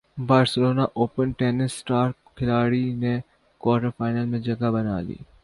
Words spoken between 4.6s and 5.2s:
بنا لی